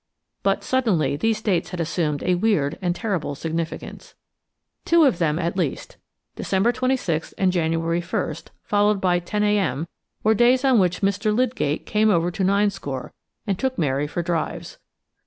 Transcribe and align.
But 0.41 0.63
suddenly 0.63 1.15
these 1.15 1.43
dates 1.43 1.69
had 1.69 1.79
assumed 1.79 2.23
a 2.23 2.33
weird 2.33 2.75
and 2.81 2.95
terrible 2.95 3.35
significance: 3.35 4.15
two 4.83 5.03
of 5.05 5.19
them, 5.19 5.37
at 5.37 5.55
least–December 5.55 6.73
26th 6.73 7.35
and 7.37 7.51
January 7.51 8.01
1st 8.01 8.47
followed 8.63 8.99
by 8.99 9.19
"10 9.19 9.43
a.m."–were 9.43 10.33
days 10.33 10.65
on 10.65 10.79
which 10.79 11.01
Mr. 11.01 11.31
Lydgate 11.35 11.85
came 11.85 12.09
over 12.09 12.31
to 12.31 12.43
Ninescore 12.43 13.11
and 13.45 13.59
took 13.59 13.77
Mary 13.77 14.07
for 14.07 14.23
drives. 14.23 14.79